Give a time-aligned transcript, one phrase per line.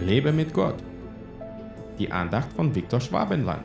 [0.00, 0.82] Lebe mit Gott.
[1.98, 3.64] Die Andacht von Viktor Schwabenland.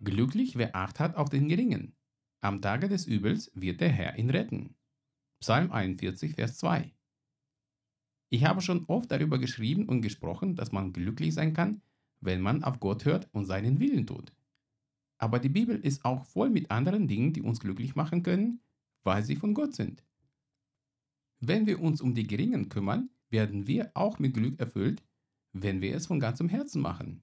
[0.00, 1.94] Glücklich wer Acht hat auf den Geringen.
[2.40, 4.74] Am Tage des Übels wird der Herr ihn retten.
[5.38, 6.92] Psalm 41, Vers 2.
[8.30, 11.82] Ich habe schon oft darüber geschrieben und gesprochen, dass man glücklich sein kann,
[12.20, 14.32] wenn man auf Gott hört und seinen Willen tut.
[15.20, 18.62] Aber die Bibel ist auch voll mit anderen Dingen, die uns glücklich machen können,
[19.04, 20.02] weil sie von Gott sind.
[21.40, 25.04] Wenn wir uns um die Geringen kümmern, werden wir auch mit Glück erfüllt,
[25.52, 27.22] wenn wir es von ganzem Herzen machen.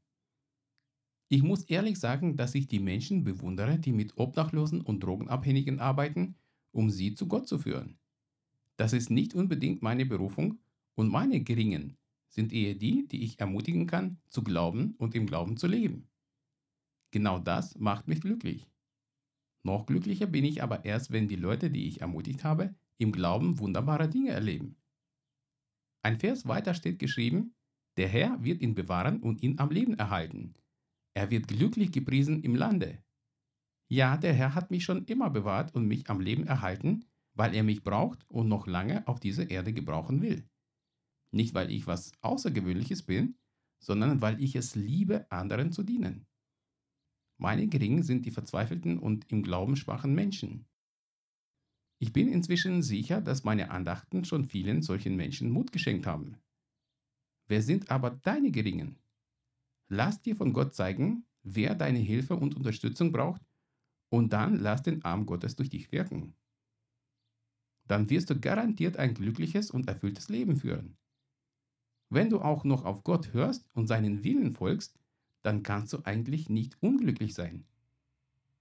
[1.27, 6.35] Ich muss ehrlich sagen, dass ich die Menschen bewundere, die mit Obdachlosen und Drogenabhängigen arbeiten,
[6.71, 7.97] um sie zu Gott zu führen.
[8.75, 10.59] Das ist nicht unbedingt meine Berufung
[10.94, 11.97] und meine Geringen
[12.29, 16.07] sind eher die, die ich ermutigen kann, zu glauben und im Glauben zu leben.
[17.11, 18.69] Genau das macht mich glücklich.
[19.63, 23.59] Noch glücklicher bin ich aber erst, wenn die Leute, die ich ermutigt habe, im Glauben
[23.59, 24.77] wunderbare Dinge erleben.
[26.03, 27.55] Ein Vers weiter steht geschrieben,
[27.97, 30.53] der Herr wird ihn bewahren und ihn am Leben erhalten.
[31.16, 33.03] Er wird glücklich gepriesen im Lande.
[33.89, 37.63] Ja, der Herr hat mich schon immer bewahrt und mich am Leben erhalten, weil er
[37.63, 40.47] mich braucht und noch lange auf dieser Erde gebrauchen will.
[41.31, 43.38] Nicht, weil ich was Außergewöhnliches bin,
[43.83, 46.28] sondern weil ich es liebe, anderen zu dienen.
[47.38, 50.66] Meine Geringen sind die verzweifelten und im Glauben schwachen Menschen.
[51.99, 56.38] Ich bin inzwischen sicher, dass meine Andachten schon vielen solchen Menschen Mut geschenkt haben.
[57.47, 58.99] Wer sind aber deine Geringen?
[59.89, 63.41] Lass dir von Gott zeigen, wer deine Hilfe und Unterstützung braucht,
[64.09, 66.35] und dann lass den Arm Gottes durch dich wirken.
[67.88, 70.97] Dann wirst du garantiert ein glückliches und erfülltes Leben führen.
[72.09, 75.00] Wenn du auch noch auf Gott hörst und seinen Willen folgst,
[75.47, 77.63] dann kannst du eigentlich nicht unglücklich sein.